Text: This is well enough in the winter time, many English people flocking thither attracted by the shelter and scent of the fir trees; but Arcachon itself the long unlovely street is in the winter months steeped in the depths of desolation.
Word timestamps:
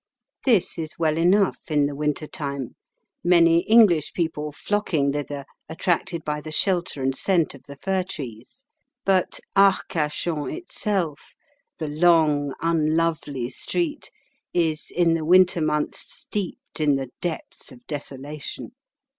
This 0.45 0.79
is 0.79 0.97
well 0.97 1.15
enough 1.15 1.69
in 1.69 1.85
the 1.85 1.93
winter 1.93 2.25
time, 2.25 2.75
many 3.23 3.59
English 3.69 4.13
people 4.13 4.51
flocking 4.51 5.13
thither 5.13 5.45
attracted 5.69 6.25
by 6.25 6.41
the 6.41 6.51
shelter 6.51 7.03
and 7.03 7.15
scent 7.15 7.53
of 7.53 7.61
the 7.67 7.75
fir 7.77 8.01
trees; 8.01 8.65
but 9.05 9.39
Arcachon 9.55 10.49
itself 10.51 11.35
the 11.77 11.87
long 11.87 12.55
unlovely 12.63 13.47
street 13.51 14.09
is 14.55 14.89
in 14.89 15.13
the 15.13 15.23
winter 15.23 15.61
months 15.61 15.99
steeped 15.99 16.79
in 16.79 16.95
the 16.95 17.11
depths 17.21 17.71
of 17.71 17.85
desolation. 17.85 18.71